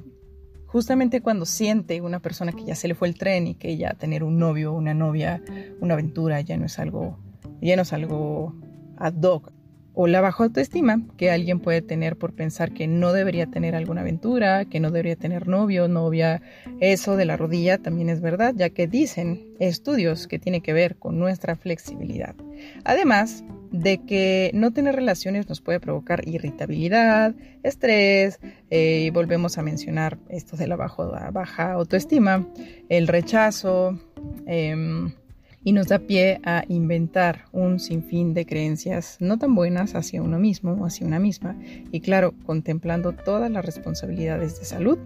justamente 0.72 1.20
cuando 1.20 1.46
siente 1.46 2.00
una 2.00 2.20
persona 2.20 2.52
que 2.52 2.64
ya 2.64 2.76
se 2.76 2.86
le 2.86 2.94
fue 2.94 3.08
el 3.08 3.16
tren 3.16 3.48
y 3.48 3.54
que 3.54 3.76
ya 3.76 3.94
tener 3.94 4.22
un 4.22 4.38
novio, 4.38 4.72
una 4.72 4.94
novia, 4.94 5.42
una 5.80 5.94
aventura 5.94 6.40
ya 6.40 6.56
no 6.56 6.66
es 6.66 6.78
algo, 6.78 7.18
ya 7.60 7.74
no 7.74 7.82
es 7.82 7.92
algo 7.92 8.54
ad 8.96 9.20
hoc 9.22 9.52
o 10.02 10.06
la 10.06 10.22
baja 10.22 10.44
autoestima 10.44 11.02
que 11.18 11.30
alguien 11.30 11.60
puede 11.60 11.82
tener 11.82 12.16
por 12.16 12.32
pensar 12.32 12.72
que 12.72 12.86
no 12.86 13.12
debería 13.12 13.44
tener 13.48 13.74
alguna 13.74 14.00
aventura, 14.00 14.64
que 14.64 14.80
no 14.80 14.90
debería 14.90 15.14
tener 15.14 15.46
novio, 15.46 15.88
novia. 15.88 16.40
Eso 16.80 17.16
de 17.16 17.26
la 17.26 17.36
rodilla 17.36 17.76
también 17.76 18.08
es 18.08 18.22
verdad, 18.22 18.54
ya 18.56 18.70
que 18.70 18.86
dicen 18.86 19.46
estudios 19.58 20.26
que 20.26 20.38
tiene 20.38 20.62
que 20.62 20.72
ver 20.72 20.96
con 20.96 21.18
nuestra 21.18 21.54
flexibilidad. 21.54 22.34
Además 22.84 23.44
de 23.72 23.98
que 24.06 24.50
no 24.54 24.72
tener 24.72 24.96
relaciones 24.96 25.50
nos 25.50 25.60
puede 25.60 25.80
provocar 25.80 26.26
irritabilidad, 26.26 27.34
estrés, 27.62 28.40
eh, 28.70 29.02
y 29.04 29.10
volvemos 29.10 29.58
a 29.58 29.62
mencionar 29.62 30.16
esto 30.30 30.56
de 30.56 30.66
la 30.66 30.76
baja 30.76 31.72
autoestima, 31.72 32.48
el 32.88 33.06
rechazo, 33.06 34.00
em, 34.46 35.12
y 35.62 35.72
nos 35.72 35.88
da 35.88 35.98
pie 35.98 36.40
a 36.44 36.64
inventar 36.68 37.44
un 37.52 37.78
sinfín 37.78 38.34
de 38.34 38.46
creencias 38.46 39.16
no 39.20 39.38
tan 39.38 39.54
buenas 39.54 39.94
hacia 39.94 40.22
uno 40.22 40.38
mismo 40.38 40.72
o 40.72 40.86
hacia 40.86 41.06
una 41.06 41.18
misma 41.18 41.56
y 41.92 42.00
claro, 42.00 42.34
contemplando 42.46 43.12
todas 43.12 43.50
las 43.50 43.64
responsabilidades 43.64 44.58
de 44.58 44.64
salud 44.64 44.98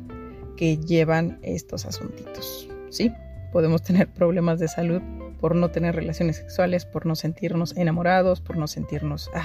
que 0.57 0.77
llevan 0.77 1.39
estos 1.43 1.87
asuntitos. 1.87 2.69
¿Sí? 2.91 3.13
Podemos 3.53 3.83
tener 3.83 4.13
problemas 4.13 4.61
de 4.61 4.69
salud 4.69 5.03
por 5.41 5.57
no 5.57 5.71
tener 5.71 5.95
relaciones 5.95 6.37
sexuales, 6.37 6.87
por 6.87 7.07
no 7.07 7.17
sentirnos 7.17 7.77
enamorados, 7.77 8.41
por 8.41 8.57
no 8.57 8.67
sentirnos... 8.67 9.31
Ah, 9.35 9.45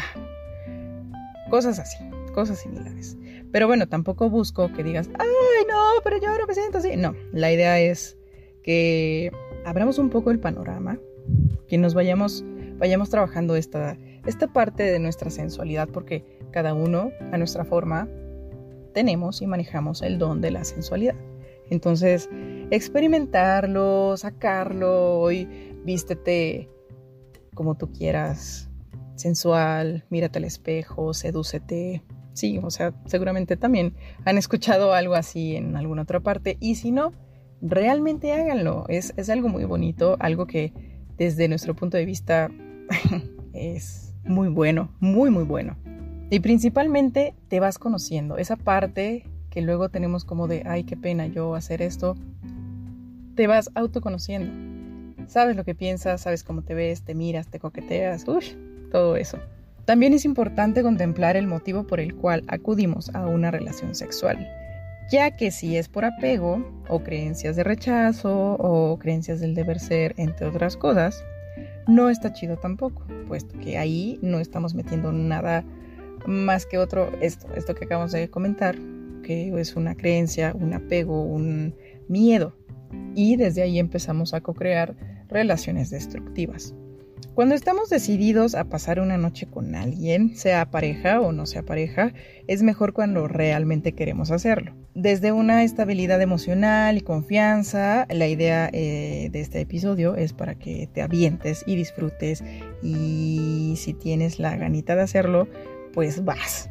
cosas 1.49 1.79
así, 1.79 1.97
cosas 2.33 2.59
similares. 2.59 3.17
Pero 3.51 3.67
bueno, 3.67 3.87
tampoco 3.87 4.29
busco 4.29 4.71
que 4.71 4.83
digas, 4.83 5.09
ay 5.17 5.27
no, 5.67 6.01
pero 6.03 6.17
yo 6.21 6.37
no 6.37 6.47
me 6.47 6.53
siento 6.53 6.77
así. 6.77 6.95
No, 6.95 7.15
la 7.33 7.51
idea 7.51 7.79
es 7.79 8.17
que 8.63 9.31
abramos 9.65 9.99
un 9.99 10.09
poco 10.09 10.31
el 10.31 10.39
panorama, 10.39 10.99
que 11.67 11.77
nos 11.77 11.93
vayamos, 11.93 12.43
vayamos 12.77 13.09
trabajando 13.09 13.55
esta, 13.55 13.97
esta 14.25 14.47
parte 14.47 14.83
de 14.83 14.99
nuestra 14.99 15.29
sensualidad, 15.29 15.87
porque 15.89 16.23
cada 16.51 16.73
uno 16.73 17.11
a 17.31 17.37
nuestra 17.37 17.65
forma 17.65 18.07
tenemos 18.93 19.41
y 19.41 19.47
manejamos 19.47 20.01
el 20.01 20.17
don 20.17 20.41
de 20.41 20.51
la 20.51 20.63
sensualidad. 20.63 21.15
Entonces, 21.69 22.29
experimentarlo, 22.71 24.17
sacarlo, 24.17 25.31
y 25.31 25.47
vístete 25.85 26.69
como 27.53 27.75
tú 27.75 27.91
quieras, 27.91 28.69
sensual, 29.15 30.05
mírate 30.09 30.39
al 30.39 30.45
espejo, 30.45 31.13
sedúcete. 31.13 32.03
Sí, 32.33 32.59
o 32.63 32.69
sea, 32.71 32.93
seguramente 33.05 33.57
también 33.57 33.95
han 34.23 34.37
escuchado 34.37 34.93
algo 34.93 35.15
así 35.15 35.55
en 35.55 35.75
alguna 35.75 36.03
otra 36.03 36.21
parte. 36.21 36.57
Y 36.59 36.75
si 36.75 36.91
no, 36.91 37.11
realmente 37.61 38.33
háganlo. 38.33 38.85
Es, 38.87 39.13
algo 39.29 39.49
muy 39.49 39.65
bonito, 39.65 40.17
algo 40.19 40.45
que 40.45 40.73
desde 41.17 41.47
nuestro 41.47 41.75
punto 41.75 41.97
de 41.97 42.05
vista 42.05 42.49
es 43.53 44.13
muy 44.23 44.49
bueno, 44.49 44.91
muy, 44.99 45.29
muy 45.29 45.43
bueno. 45.43 45.77
Y 46.29 46.39
principalmente 46.41 47.33
te 47.47 47.59
vas 47.59 47.79
conociendo, 47.79 48.37
esa 48.37 48.55
parte 48.55 49.25
que 49.49 49.61
luego 49.61 49.89
tenemos 49.89 50.25
como 50.25 50.47
de, 50.47 50.63
ay, 50.65 50.83
qué 50.83 50.95
pena 50.95 51.25
yo 51.25 51.55
hacer 51.55 51.81
esto, 51.81 52.15
te 53.35 53.47
vas 53.47 53.71
autoconociendo. 53.73 54.51
Sabes 55.27 55.55
lo 55.55 55.63
que 55.63 55.73
piensas, 55.73 56.21
sabes 56.21 56.43
cómo 56.43 56.61
te 56.61 56.75
ves, 56.75 57.01
te 57.01 57.15
miras, 57.15 57.47
te 57.47 57.59
coqueteas, 57.59 58.27
uy, 58.27 58.45
todo 58.91 59.15
eso. 59.15 59.39
También 59.85 60.13
es 60.13 60.23
importante 60.23 60.83
contemplar 60.83 61.35
el 61.35 61.47
motivo 61.47 61.87
por 61.87 61.99
el 61.99 62.15
cual 62.15 62.43
acudimos 62.47 63.09
a 63.15 63.25
una 63.25 63.49
relación 63.49 63.95
sexual 63.95 64.47
ya 65.09 65.35
que 65.35 65.51
si 65.51 65.77
es 65.77 65.89
por 65.89 66.05
apego 66.05 66.63
o 66.87 67.03
creencias 67.03 67.55
de 67.55 67.63
rechazo 67.63 68.53
o 68.59 68.97
creencias 68.99 69.39
del 69.39 69.55
deber 69.55 69.79
ser, 69.79 70.13
entre 70.17 70.47
otras 70.47 70.77
cosas, 70.77 71.23
no 71.87 72.09
está 72.09 72.33
chido 72.33 72.57
tampoco, 72.57 73.03
puesto 73.27 73.57
que 73.59 73.77
ahí 73.77 74.19
no 74.21 74.39
estamos 74.39 74.75
metiendo 74.75 75.11
nada 75.11 75.63
más 76.25 76.65
que 76.65 76.77
otro, 76.77 77.11
esto, 77.21 77.47
esto 77.55 77.73
que 77.73 77.85
acabamos 77.85 78.11
de 78.11 78.29
comentar, 78.29 78.75
que 79.23 79.51
es 79.59 79.75
una 79.75 79.95
creencia, 79.95 80.53
un 80.59 80.73
apego, 80.73 81.23
un 81.23 81.75
miedo. 82.07 82.55
Y 83.15 83.35
desde 83.35 83.61
ahí 83.61 83.79
empezamos 83.79 84.33
a 84.33 84.41
co-crear 84.41 84.95
relaciones 85.27 85.89
destructivas. 85.89 86.73
Cuando 87.39 87.55
estamos 87.55 87.89
decididos 87.89 88.53
a 88.53 88.65
pasar 88.65 88.99
una 88.99 89.17
noche 89.17 89.47
con 89.47 89.73
alguien, 89.73 90.35
sea 90.35 90.69
pareja 90.69 91.21
o 91.21 91.31
no 91.31 91.45
sea 91.45 91.63
pareja, 91.63 92.13
es 92.47 92.63
mejor 92.63 92.91
cuando 92.91 93.29
realmente 93.29 93.93
queremos 93.93 94.29
hacerlo. 94.31 94.75
Desde 94.93 95.31
una 95.31 95.63
estabilidad 95.63 96.21
emocional 96.21 96.97
y 96.97 97.01
confianza, 97.01 98.05
la 98.09 98.27
idea 98.27 98.69
eh, 98.73 99.29
de 99.31 99.39
este 99.39 99.61
episodio 99.61 100.17
es 100.17 100.33
para 100.33 100.55
que 100.55 100.89
te 100.93 101.01
avientes 101.01 101.63
y 101.65 101.77
disfrutes 101.77 102.43
y 102.83 103.75
si 103.77 103.93
tienes 103.93 104.39
la 104.39 104.57
ganita 104.57 104.95
de 104.97 105.03
hacerlo, 105.03 105.47
pues 105.93 106.25
vas. 106.25 106.69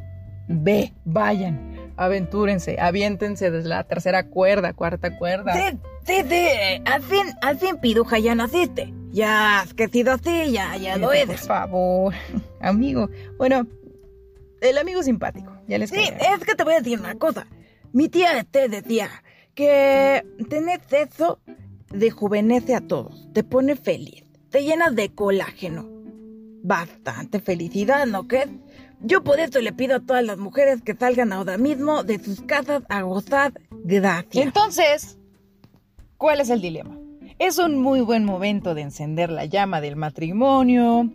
Ve, 0.49 0.93
vayan, 1.07 1.93
aventúrense, 1.97 2.77
aviéntense 2.79 3.51
desde 3.51 3.69
la 3.69 3.85
tercera 3.85 4.27
cuerda, 4.27 4.75
cuarta 4.75 5.17
cuerda. 5.17 5.55
Sí, 5.55 5.79
sí, 6.05 6.23
sí, 6.29 6.47
al 6.85 7.03
fin, 7.03 7.27
al 7.41 7.59
fin, 7.59 7.77
piduja, 7.81 8.19
ya 8.19 8.35
naciste. 8.35 8.98
Ya 9.11 9.61
has 9.61 9.75
crecido 9.75 10.13
así, 10.13 10.53
ya, 10.53 10.77
ya 10.77 10.97
lo 10.97 11.13
eres. 11.13 11.41
Por 11.41 11.49
favor, 11.49 12.15
amigo. 12.61 13.09
Bueno, 13.39 13.67
el 14.61 14.79
amigo 14.79 15.03
simpático, 15.03 15.53
ya 15.67 15.79
les 15.79 15.91
Sí, 15.91 16.01
es 16.01 16.45
que 16.45 16.55
te 16.55 16.65
voy 16.65 16.75
a 16.75 16.79
decir 16.79 16.99
una 16.99 17.15
cosa. 17.15 17.47
Mi 17.93 18.09
tía 18.09 18.45
te 18.45 18.69
decía 18.69 19.09
que 19.55 20.25
tener 20.49 20.81
sexo 20.89 21.41
dejuvenece 21.91 22.75
a 22.75 22.81
todos, 22.81 23.29
te 23.33 23.45
pone 23.45 23.77
feliz, 23.77 24.25
te 24.51 24.63
llena 24.63 24.91
de 24.91 25.15
colágeno. 25.15 25.89
Bastante 26.63 27.41
felicidad, 27.41 28.07
¿no 28.07 28.29
qué? 28.29 28.49
Yo 29.01 29.23
por 29.23 29.39
eso 29.39 29.61
le 29.61 29.73
pido 29.73 29.97
a 29.97 30.01
todas 30.01 30.25
las 30.25 30.39
mujeres 30.39 30.83
que 30.83 30.95
salgan 30.95 31.33
ahora 31.33 31.57
mismo 31.57 32.03
de 32.03 32.19
sus 32.23 32.43
casas 32.43 32.83
a 32.89 33.03
gozar 33.03 33.53
gracias. 33.85 34.45
Entonces, 34.45 35.19
¿cuál 36.17 36.41
es 36.41 36.51
el 36.51 36.61
dilema? 36.61 36.98
Es 37.39 37.59
un 37.59 37.81
muy 37.81 38.01
buen 38.01 38.25
momento 38.25 38.75
de 38.75 38.83
encender 38.83 39.31
la 39.31 39.45
llama 39.45 39.81
del 39.81 39.95
matrimonio. 39.95 41.09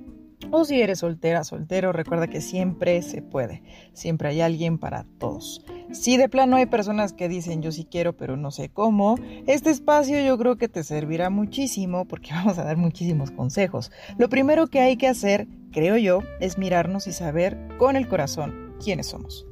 O 0.52 0.64
si 0.64 0.82
eres 0.82 1.00
soltera, 1.00 1.44
soltero, 1.44 1.92
recuerda 1.92 2.28
que 2.28 2.40
siempre 2.40 3.02
se 3.02 3.22
puede. 3.22 3.62
Siempre 3.92 4.30
hay 4.30 4.40
alguien 4.40 4.78
para 4.78 5.06
todos. 5.18 5.66
Si 5.92 6.16
de 6.16 6.30
plano 6.30 6.56
hay 6.56 6.66
personas 6.66 7.12
que 7.12 7.28
dicen 7.28 7.62
yo 7.62 7.74
sí 7.74 7.84
quiero 7.84 8.16
pero 8.16 8.38
no 8.38 8.52
sé 8.52 8.70
cómo, 8.70 9.16
este 9.48 9.70
espacio 9.70 10.26
yo 10.26 10.38
creo 10.38 10.58
que 10.58 10.70
te 10.70 10.86
servirá 10.86 11.30
muchísimo 11.30 12.06
porque 12.06 12.30
vamos 12.34 12.58
a 12.58 12.64
dar 12.64 12.78
muchísimos 12.78 13.30
consejos. 13.32 13.92
Lo 14.18 14.30
primero 14.30 14.68
que 14.68 14.80
hay 14.80 14.96
que 14.96 15.10
hacer, 15.10 15.50
creo 15.74 15.98
yo, 15.98 16.22
es 16.40 16.58
mirarnos 16.58 17.06
y 17.08 17.12
saber 17.12 17.58
con 17.78 17.98
el 17.98 18.08
corazón 18.08 18.76
quiénes 18.82 19.08
somos. 19.08 19.46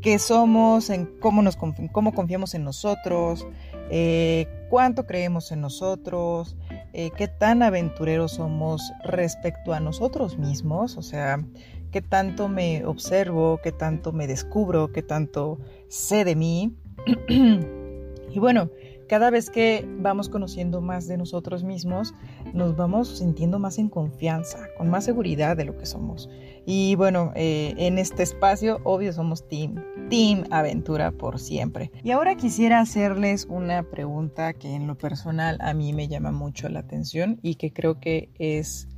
Qué 0.00 0.20
somos, 0.20 0.88
en 0.88 1.06
cómo, 1.18 1.42
nos 1.42 1.56
cómo 1.56 2.14
confiamos 2.14 2.54
en 2.54 2.62
nosotros, 2.62 3.44
eh, 3.90 4.46
cuánto 4.68 5.06
creemos 5.06 5.52
en 5.52 5.60
nosotros, 5.60 6.56
eh, 6.92 7.10
qué 7.16 7.28
tan 7.28 7.62
aventureros 7.62 8.32
somos 8.32 8.92
respecto 9.04 9.72
a 9.72 9.80
nosotros 9.80 10.38
mismos, 10.38 10.96
o 10.96 11.02
sea, 11.02 11.44
qué 11.90 12.02
tanto 12.02 12.48
me 12.48 12.84
observo, 12.84 13.60
qué 13.62 13.72
tanto 13.72 14.12
me 14.12 14.26
descubro, 14.26 14.92
qué 14.92 15.02
tanto 15.02 15.58
sé 15.88 16.24
de 16.24 16.36
mí. 16.36 16.76
y 17.28 18.38
bueno, 18.38 18.70
cada 19.08 19.30
vez 19.30 19.50
que 19.50 19.88
vamos 19.98 20.28
conociendo 20.28 20.80
más 20.80 21.06
de 21.06 21.16
nosotros 21.16 21.64
mismos, 21.64 22.14
nos 22.52 22.76
vamos 22.76 23.18
sintiendo 23.18 23.58
más 23.58 23.78
en 23.78 23.88
confianza, 23.88 24.58
con 24.76 24.88
más 24.88 25.04
seguridad 25.04 25.56
de 25.56 25.64
lo 25.64 25.76
que 25.76 25.86
somos. 25.86 26.28
Y 26.64 26.96
bueno, 26.96 27.32
eh, 27.36 27.74
en 27.76 27.98
este 27.98 28.22
espacio, 28.22 28.80
obvio, 28.84 29.12
somos 29.12 29.48
Team, 29.48 29.84
Team 30.10 30.44
Aventura 30.50 31.12
por 31.12 31.38
siempre. 31.38 31.92
Y 32.02 32.10
ahora 32.10 32.36
quisiera 32.36 32.80
hacerles 32.80 33.46
una 33.48 33.84
pregunta 33.84 34.52
que 34.52 34.74
en 34.74 34.86
lo 34.86 34.98
personal 34.98 35.58
a 35.60 35.72
mí 35.74 35.92
me 35.92 36.08
llama 36.08 36.32
mucho 36.32 36.68
la 36.68 36.80
atención 36.80 37.38
y 37.42 37.54
que 37.54 37.72
creo 37.72 38.00
que 38.00 38.30
es 38.38 38.88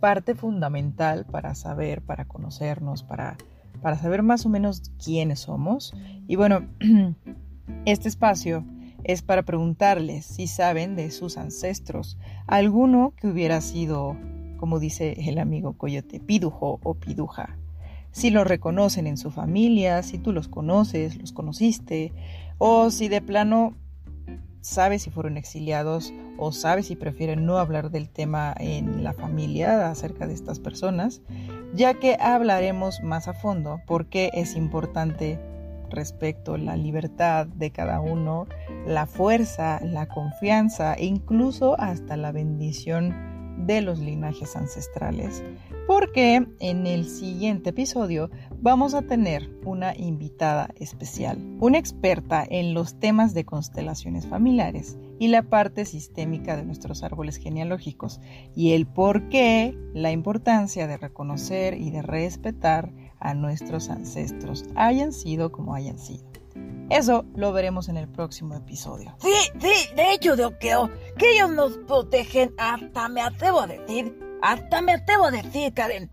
parte 0.00 0.34
fundamental 0.34 1.24
para 1.24 1.54
saber, 1.54 2.02
para 2.02 2.26
conocernos, 2.26 3.02
para, 3.02 3.38
para 3.80 3.96
saber 3.96 4.22
más 4.22 4.44
o 4.44 4.50
menos 4.50 4.82
quiénes 5.02 5.40
somos. 5.40 5.94
Y 6.28 6.36
bueno, 6.36 6.68
este 7.86 8.08
espacio 8.08 8.64
es 9.04 9.22
para 9.22 9.42
preguntarles 9.42 10.26
si 10.26 10.46
saben 10.46 10.96
de 10.96 11.10
sus 11.10 11.36
ancestros, 11.36 12.18
alguno 12.46 13.12
que 13.16 13.28
hubiera 13.28 13.60
sido 13.60 14.16
como 14.64 14.80
dice 14.80 15.14
el 15.28 15.38
amigo 15.38 15.74
Coyote, 15.74 16.20
pidujo 16.20 16.80
o 16.82 16.94
piduja. 16.94 17.58
Si 18.12 18.30
los 18.30 18.46
reconocen 18.46 19.06
en 19.06 19.18
su 19.18 19.30
familia, 19.30 20.02
si 20.02 20.16
tú 20.16 20.32
los 20.32 20.48
conoces, 20.48 21.16
los 21.16 21.32
conociste, 21.32 22.14
o 22.56 22.90
si 22.90 23.08
de 23.08 23.20
plano 23.20 23.74
sabes 24.62 25.02
si 25.02 25.10
fueron 25.10 25.36
exiliados 25.36 26.14
o 26.38 26.50
sabes 26.50 26.86
si 26.86 26.96
prefieren 26.96 27.44
no 27.44 27.58
hablar 27.58 27.90
del 27.90 28.08
tema 28.08 28.54
en 28.58 29.04
la 29.04 29.12
familia 29.12 29.90
acerca 29.90 30.26
de 30.26 30.32
estas 30.32 30.60
personas, 30.60 31.20
ya 31.74 31.92
que 31.92 32.16
hablaremos 32.18 33.02
más 33.02 33.28
a 33.28 33.34
fondo 33.34 33.82
porque 33.86 34.30
es 34.32 34.56
importante 34.56 35.38
respecto 35.94 36.54
a 36.54 36.58
la 36.58 36.76
libertad 36.76 37.46
de 37.46 37.70
cada 37.70 38.00
uno, 38.00 38.46
la 38.86 39.06
fuerza, 39.06 39.80
la 39.82 40.06
confianza 40.06 40.94
e 40.94 41.06
incluso 41.06 41.78
hasta 41.80 42.16
la 42.16 42.32
bendición 42.32 43.34
de 43.58 43.80
los 43.80 43.98
linajes 43.98 44.56
ancestrales, 44.56 45.42
porque 45.86 46.46
en 46.60 46.86
el 46.86 47.04
siguiente 47.06 47.70
episodio 47.70 48.30
vamos 48.60 48.94
a 48.94 49.02
tener 49.02 49.50
una 49.64 49.96
invitada 49.96 50.70
especial, 50.76 51.38
una 51.60 51.78
experta 51.78 52.44
en 52.48 52.74
los 52.74 52.98
temas 52.98 53.34
de 53.34 53.44
constelaciones 53.44 54.26
familiares 54.26 54.98
y 55.18 55.28
la 55.28 55.42
parte 55.42 55.84
sistémica 55.84 56.56
de 56.56 56.64
nuestros 56.64 57.02
árboles 57.02 57.36
genealógicos 57.36 58.20
y 58.56 58.72
el 58.72 58.86
por 58.86 59.28
qué 59.28 59.76
la 59.94 60.10
importancia 60.10 60.86
de 60.86 60.96
reconocer 60.96 61.74
y 61.74 61.90
de 61.90 62.02
respetar 62.02 62.92
a 63.24 63.34
nuestros 63.34 63.90
ancestros, 63.90 64.64
hayan 64.76 65.12
sido 65.12 65.50
como 65.50 65.74
hayan 65.74 65.98
sido. 65.98 66.22
Eso 66.90 67.24
lo 67.34 67.52
veremos 67.52 67.88
en 67.88 67.96
el 67.96 68.08
próximo 68.08 68.54
episodio. 68.54 69.16
Sí, 69.20 69.34
sí, 69.58 69.94
de 69.96 70.12
hecho, 70.12 70.36
de 70.36 70.56
que, 70.58 70.76
que 71.16 71.32
ellos 71.32 71.50
nos 71.50 71.78
protegen, 71.78 72.54
hasta 72.58 73.08
me 73.08 73.22
atrevo 73.22 73.62
a 73.62 73.66
decir, 73.66 74.16
hasta 74.42 74.82
me 74.82 74.92
atrevo 74.92 75.24
a 75.24 75.30
decir, 75.30 75.72
Karen, 75.72 76.10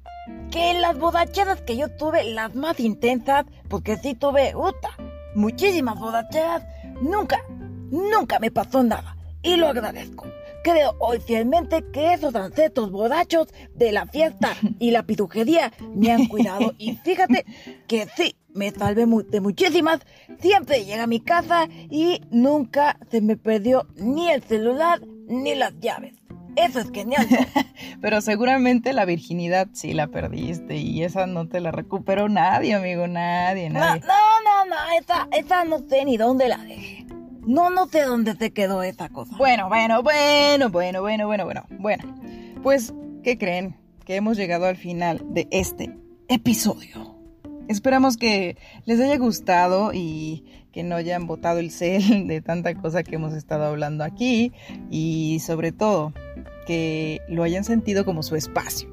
que 0.49 0.73
las 0.79 0.97
bodacheras 0.97 1.61
que 1.61 1.75
yo 1.75 1.89
tuve, 1.97 2.23
las 2.23 2.55
más 2.55 2.79
intensas, 2.79 3.45
porque 3.67 3.97
sí 3.97 4.15
tuve, 4.15 4.55
uta, 4.55 4.89
muchísimas 5.35 5.99
bodacheras, 5.99 6.63
nunca, 7.01 7.43
nunca 7.89 8.39
me 8.39 8.49
pasó 8.49 8.81
nada. 8.81 9.17
Y 9.43 9.57
lo 9.57 9.67
agradezco. 9.67 10.25
Creo 10.63 10.95
hoy 10.99 11.19
fielmente 11.19 11.83
que 11.91 12.13
esos 12.13 12.35
ancestros 12.35 12.91
borrachos 12.91 13.47
de 13.73 13.91
la 13.91 14.05
fiesta 14.05 14.55
y 14.79 14.91
la 14.91 15.03
pitujería 15.03 15.73
me 15.95 16.11
han 16.11 16.27
cuidado. 16.27 16.73
Y 16.77 16.95
fíjate 16.97 17.45
que 17.87 18.07
sí, 18.15 18.35
me 18.53 18.71
salvé 18.71 19.05
de 19.29 19.41
muchísimas. 19.41 20.01
Siempre 20.39 20.79
llegué 20.79 20.99
a 20.99 21.07
mi 21.07 21.19
casa 21.19 21.67
y 21.89 22.21
nunca 22.29 22.97
se 23.09 23.21
me 23.21 23.37
perdió 23.37 23.87
ni 23.95 24.29
el 24.29 24.43
celular 24.43 25.01
ni 25.27 25.55
las 25.55 25.79
llaves. 25.79 26.15
Eso 26.55 26.79
es 26.79 26.91
genial. 26.91 27.27
Pero 28.01 28.21
seguramente 28.21 28.93
la 28.93 29.05
virginidad 29.05 29.69
sí 29.73 29.93
la 29.93 30.07
perdiste 30.07 30.75
y 30.75 31.03
esa 31.03 31.25
no 31.25 31.47
te 31.47 31.61
la 31.61 31.71
recuperó 31.71 32.29
nadie, 32.29 32.73
amigo, 32.73 33.07
nadie, 33.07 33.69
nadie. 33.69 34.01
No, 34.01 34.41
no, 34.43 34.65
no, 34.65 34.75
esa, 34.99 35.27
esa 35.31 35.63
no 35.63 35.79
sé 35.87 36.03
ni 36.05 36.17
dónde 36.17 36.49
la 36.49 36.57
dejé. 36.57 37.05
No, 37.45 37.69
no 37.69 37.87
sé 37.87 38.03
dónde 38.03 38.35
se 38.35 38.51
quedó 38.51 38.83
esa 38.83 39.09
cosa. 39.09 39.35
Bueno, 39.37 39.67
bueno, 39.67 40.03
bueno, 40.03 40.69
bueno, 40.69 41.01
bueno, 41.01 41.25
bueno, 41.27 41.45
bueno. 41.45 41.65
Bueno, 41.79 42.15
pues, 42.61 42.93
¿qué 43.23 43.37
creen? 43.37 43.75
Que 44.05 44.15
hemos 44.15 44.37
llegado 44.37 44.65
al 44.65 44.77
final 44.77 45.21
de 45.33 45.47
este 45.51 45.95
episodio. 46.27 47.15
Esperamos 47.67 48.17
que 48.17 48.57
les 48.85 48.99
haya 48.99 49.17
gustado 49.17 49.91
y 49.93 50.45
que 50.71 50.83
no 50.83 50.95
hayan 50.95 51.27
botado 51.27 51.59
el 51.59 51.71
cel 51.71 52.27
de 52.27 52.41
tanta 52.41 52.75
cosa 52.75 53.03
que 53.03 53.15
hemos 53.15 53.33
estado 53.33 53.65
hablando 53.65 54.03
aquí 54.03 54.51
y 54.89 55.39
sobre 55.45 55.71
todo 55.71 56.13
que 56.67 57.21
lo 57.27 57.43
hayan 57.43 57.63
sentido 57.63 58.05
como 58.05 58.23
su 58.23 58.35
espacio. 58.35 58.89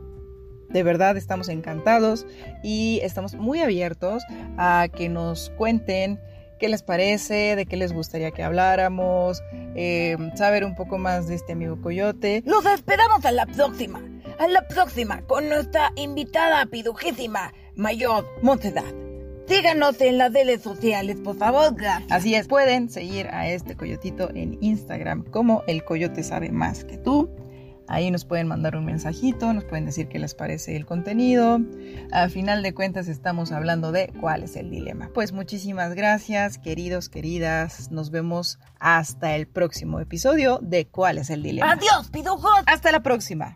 De 0.70 0.82
verdad 0.82 1.16
estamos 1.16 1.48
encantados 1.48 2.26
y 2.62 3.00
estamos 3.02 3.34
muy 3.34 3.60
abiertos 3.60 4.22
a 4.58 4.88
que 4.94 5.08
nos 5.08 5.50
cuenten 5.50 6.18
qué 6.58 6.68
les 6.68 6.82
parece, 6.82 7.56
de 7.56 7.66
qué 7.66 7.76
les 7.76 7.92
gustaría 7.92 8.30
que 8.30 8.42
habláramos, 8.42 9.42
eh, 9.74 10.16
saber 10.34 10.64
un 10.64 10.74
poco 10.74 10.98
más 10.98 11.28
de 11.28 11.34
este 11.34 11.52
amigo 11.52 11.80
Coyote. 11.80 12.42
Los 12.44 12.66
esperamos 12.66 13.24
a 13.24 13.32
la 13.32 13.46
próxima, 13.46 14.02
a 14.38 14.48
la 14.48 14.66
próxima 14.68 15.22
con 15.22 15.48
nuestra 15.48 15.92
invitada 15.96 16.66
pidujísima, 16.66 17.52
Mayor 17.74 18.26
Montedad. 18.42 18.84
Síganos 19.46 19.98
en 20.02 20.18
las 20.18 20.32
redes 20.34 20.60
sociales, 20.60 21.16
por 21.24 21.36
favor, 21.38 21.74
gracias. 21.74 22.12
Así 22.12 22.34
es, 22.34 22.46
pueden 22.46 22.90
seguir 22.90 23.28
a 23.28 23.48
este 23.48 23.76
coyotito 23.76 24.28
en 24.34 24.58
Instagram 24.60 25.24
como 25.24 25.62
el 25.66 25.84
coyote 25.84 26.22
sabe 26.22 26.50
más 26.50 26.84
que 26.84 26.98
tú. 26.98 27.30
Ahí 27.88 28.10
nos 28.10 28.24
pueden 28.24 28.46
mandar 28.46 28.76
un 28.76 28.84
mensajito, 28.84 29.52
nos 29.52 29.64
pueden 29.64 29.86
decir 29.86 30.08
qué 30.08 30.18
les 30.18 30.34
parece 30.34 30.76
el 30.76 30.86
contenido. 30.86 31.60
A 32.12 32.28
final 32.28 32.62
de 32.62 32.74
cuentas 32.74 33.08
estamos 33.08 33.50
hablando 33.50 33.92
de 33.92 34.12
cuál 34.20 34.42
es 34.42 34.56
el 34.56 34.70
dilema. 34.70 35.10
Pues 35.14 35.32
muchísimas 35.32 35.94
gracias, 35.94 36.58
queridos, 36.58 37.08
queridas. 37.08 37.90
Nos 37.90 38.10
vemos 38.10 38.58
hasta 38.78 39.34
el 39.34 39.48
próximo 39.48 40.00
episodio 40.00 40.58
de 40.62 40.86
cuál 40.86 41.18
es 41.18 41.30
el 41.30 41.42
dilema. 41.42 41.72
Adiós, 41.72 42.10
pidujos. 42.10 42.62
Hasta 42.66 42.92
la 42.92 43.02
próxima. 43.02 43.54